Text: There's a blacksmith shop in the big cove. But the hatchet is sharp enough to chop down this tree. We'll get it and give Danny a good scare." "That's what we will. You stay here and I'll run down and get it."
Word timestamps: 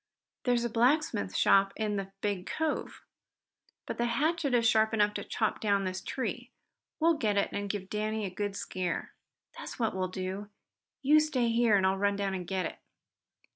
There's 0.45 0.63
a 0.63 0.69
blacksmith 0.71 1.35
shop 1.35 1.73
in 1.75 1.95
the 1.95 2.11
big 2.21 2.47
cove. 2.47 3.03
But 3.85 3.99
the 3.99 4.05
hatchet 4.07 4.55
is 4.55 4.67
sharp 4.67 4.95
enough 4.95 5.13
to 5.13 5.23
chop 5.23 5.61
down 5.61 5.83
this 5.83 6.01
tree. 6.01 6.49
We'll 6.99 7.13
get 7.19 7.37
it 7.37 7.49
and 7.51 7.69
give 7.69 7.87
Danny 7.87 8.25
a 8.25 8.31
good 8.31 8.55
scare." 8.55 9.13
"That's 9.59 9.77
what 9.77 9.93
we 9.95 9.99
will. 10.25 10.49
You 11.03 11.19
stay 11.19 11.49
here 11.49 11.77
and 11.77 11.85
I'll 11.85 11.97
run 11.99 12.15
down 12.15 12.33
and 12.33 12.47
get 12.47 12.65
it." 12.65 12.79